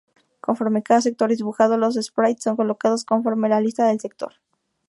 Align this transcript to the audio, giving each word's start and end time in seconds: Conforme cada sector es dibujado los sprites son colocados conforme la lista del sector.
Conforme 0.39 0.81
cada 0.81 0.99
sector 1.01 1.31
es 1.31 1.37
dibujado 1.37 1.77
los 1.77 1.93
sprites 1.93 2.45
son 2.45 2.55
colocados 2.55 3.05
conforme 3.05 3.49
la 3.49 3.61
lista 3.61 3.85
del 3.85 3.99
sector. 3.99 4.33